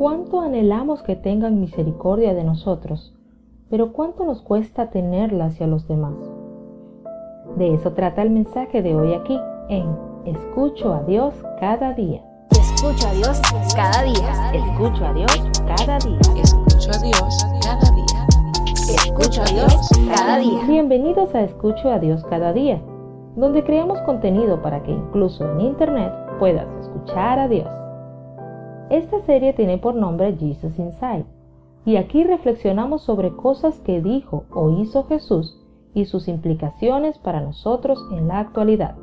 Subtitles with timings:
[0.00, 3.14] cuánto anhelamos que tengan misericordia de nosotros,
[3.68, 6.14] pero cuánto nos cuesta tenerla hacia los demás.
[7.58, 9.94] De eso trata el mensaje de hoy aquí en
[10.24, 12.22] Escucho a Dios cada día.
[12.50, 13.42] Escucho a Dios
[13.76, 14.52] cada día.
[14.54, 16.18] Escucho a Dios cada día.
[16.42, 18.26] Escucho a Dios cada día.
[18.88, 20.62] Escucho a Dios cada día.
[20.66, 22.80] Bienvenidos a Escucho a Dios cada día,
[23.36, 27.68] donde creamos contenido para que incluso en Internet puedas escuchar a Dios.
[28.90, 31.24] Esta serie tiene por nombre Jesus Inside
[31.84, 35.56] y aquí reflexionamos sobre cosas que dijo o hizo Jesús
[35.94, 38.96] y sus implicaciones para nosotros en la actualidad.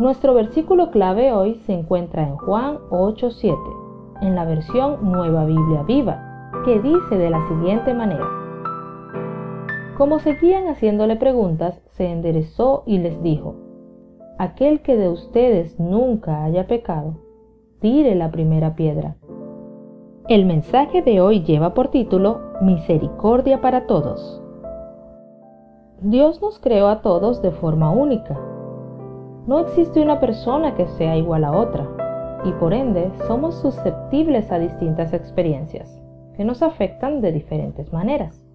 [0.00, 3.56] Nuestro versículo clave hoy se encuentra en Juan 8:7,
[4.20, 8.26] en la versión Nueva Biblia Viva, que dice de la siguiente manera.
[9.96, 13.54] Como seguían haciéndole preguntas, se enderezó y les dijo,
[14.38, 17.27] Aquel que de ustedes nunca haya pecado,
[17.80, 19.16] tire la primera piedra.
[20.28, 24.42] El mensaje de hoy lleva por título Misericordia para todos.
[26.00, 28.38] Dios nos creó a todos de forma única.
[29.46, 31.88] No existe una persona que sea igual a otra
[32.44, 36.00] y por ende somos susceptibles a distintas experiencias
[36.36, 38.47] que nos afectan de diferentes maneras.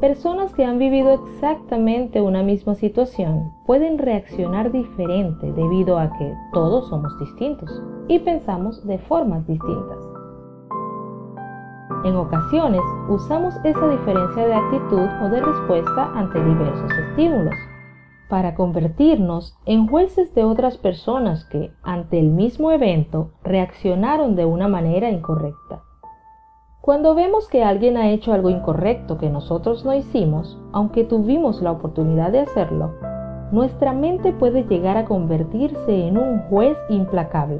[0.00, 6.90] Personas que han vivido exactamente una misma situación pueden reaccionar diferente debido a que todos
[6.90, 9.98] somos distintos y pensamos de formas distintas.
[12.04, 17.54] En ocasiones usamos esa diferencia de actitud o de respuesta ante diversos estímulos
[18.28, 24.68] para convertirnos en jueces de otras personas que, ante el mismo evento, reaccionaron de una
[24.68, 25.85] manera incorrecta.
[26.86, 31.72] Cuando vemos que alguien ha hecho algo incorrecto que nosotros no hicimos, aunque tuvimos la
[31.72, 32.92] oportunidad de hacerlo,
[33.50, 37.58] nuestra mente puede llegar a convertirse en un juez implacable.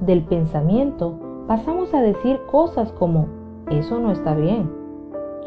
[0.00, 1.14] Del pensamiento
[1.46, 3.28] pasamos a decir cosas como,
[3.70, 4.68] eso no está bien,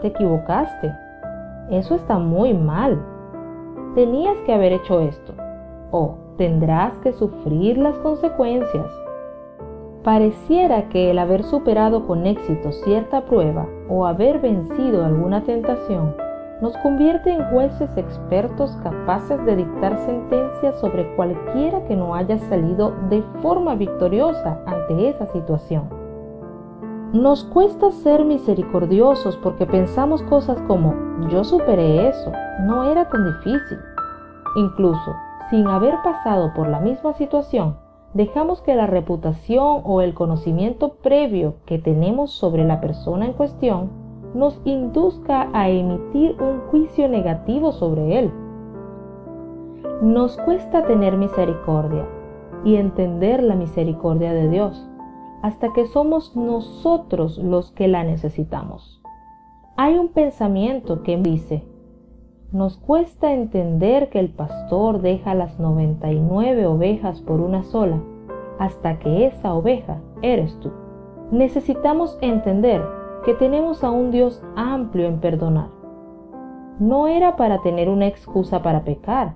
[0.01, 0.93] te equivocaste,
[1.69, 2.97] eso está muy mal,
[3.93, 5.33] tenías que haber hecho esto,
[5.91, 9.06] o tendrás que sufrir las consecuencias.
[10.07, 16.15] Pareciera que el haber superado con éxito cierta prueba o haber vencido alguna tentación
[16.61, 22.95] nos convierte en jueces expertos capaces de dictar sentencias sobre cualquiera que no haya salido
[23.09, 25.89] de forma victoriosa ante esa situación.
[27.11, 30.95] Nos cuesta ser misericordiosos porque pensamos cosas como
[31.29, 32.31] yo superé eso,
[32.61, 33.77] no era tan difícil.
[34.55, 35.17] Incluso
[35.49, 37.75] sin haber pasado por la misma situación,
[38.13, 43.89] dejamos que la reputación o el conocimiento previo que tenemos sobre la persona en cuestión
[44.33, 48.31] nos induzca a emitir un juicio negativo sobre él.
[50.01, 52.07] Nos cuesta tener misericordia
[52.63, 54.87] y entender la misericordia de Dios
[55.41, 59.01] hasta que somos nosotros los que la necesitamos.
[59.75, 61.63] Hay un pensamiento que dice,
[62.51, 67.99] nos cuesta entender que el pastor deja las 99 ovejas por una sola,
[68.57, 70.71] hasta que esa oveja eres tú.
[71.31, 72.81] Necesitamos entender
[73.25, 75.69] que tenemos a un Dios amplio en perdonar.
[76.79, 79.35] No era para tener una excusa para pecar,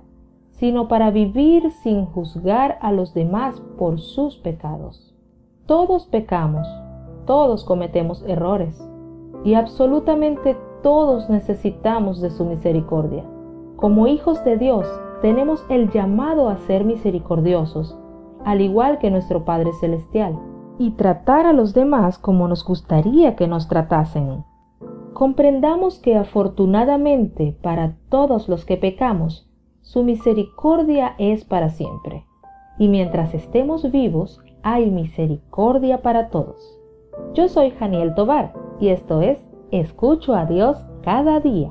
[0.52, 5.14] sino para vivir sin juzgar a los demás por sus pecados.
[5.66, 6.66] Todos pecamos,
[7.26, 8.82] todos cometemos errores
[9.44, 13.24] y absolutamente todos necesitamos de su misericordia.
[13.76, 14.86] Como hijos de Dios,
[15.22, 17.96] tenemos el llamado a ser misericordiosos,
[18.44, 20.38] al igual que nuestro Padre Celestial,
[20.78, 24.44] y tratar a los demás como nos gustaría que nos tratasen.
[25.14, 29.48] Comprendamos que afortunadamente para todos los que pecamos,
[29.82, 32.26] su misericordia es para siempre,
[32.78, 36.78] y mientras estemos vivos, hay misericordia para todos.
[37.34, 41.70] Yo soy Janiel Tobar y esto es Escucho a Dios cada día.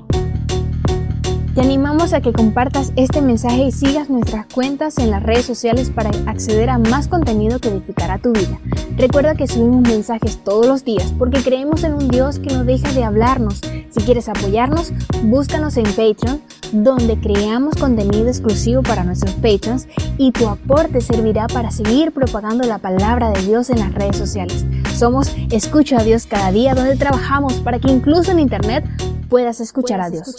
[1.54, 5.88] Te animamos a que compartas este mensaje y sigas nuestras cuentas en las redes sociales
[5.88, 8.58] para acceder a más contenido que edificará tu vida.
[8.96, 12.92] Recuerda que subimos mensajes todos los días porque creemos en un Dios que no deja
[12.92, 13.60] de hablarnos.
[13.90, 14.92] Si quieres apoyarnos,
[15.22, 16.42] búscanos en Patreon,
[16.72, 19.86] donde creamos contenido exclusivo para nuestros patrons
[20.18, 24.64] y tu aporte servirá para seguir propagando la palabra de Dios en las redes sociales.
[24.96, 28.84] Somos Escucho a Dios cada día, donde trabajamos para que incluso en Internet
[29.28, 30.34] puedas escuchar, a, Dios.